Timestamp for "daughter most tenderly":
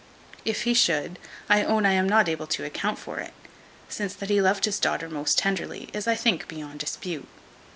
4.79-5.89